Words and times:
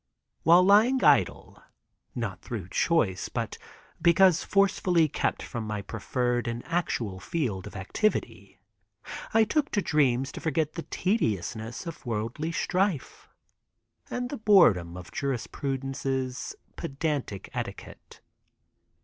While 0.41 0.63
lying 0.63 1.03
idle, 1.03 1.61
not 2.15 2.41
through 2.41 2.69
choice, 2.69 3.29
but 3.29 3.59
because 4.01 4.43
forcibly 4.43 5.07
kept 5.07 5.43
from 5.43 5.63
my 5.67 5.83
preferred 5.83 6.47
and 6.47 6.65
actual 6.65 7.19
field 7.19 7.67
of 7.67 7.75
activity, 7.75 8.59
I 9.31 9.43
took 9.43 9.69
to 9.73 9.81
dreams 9.83 10.31
to 10.31 10.41
forget 10.41 10.73
the 10.73 10.87
tediousness 10.89 11.85
of 11.85 12.03
worldly 12.03 12.51
strife 12.51 13.29
and 14.09 14.31
the 14.31 14.37
boredom 14.37 14.97
of 14.97 15.11
jurisprudence's 15.11 16.55
pedantic 16.77 17.51
etiquette. 17.53 18.21